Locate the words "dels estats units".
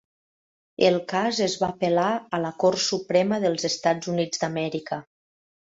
3.47-4.45